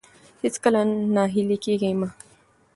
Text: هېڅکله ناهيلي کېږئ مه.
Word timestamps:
هېڅکله 0.43 0.81
ناهيلي 1.15 1.57
کېږئ 1.65 1.93
مه. 1.99 2.07